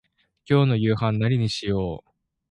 [0.47, 2.09] 今日の夕飯何にしよう。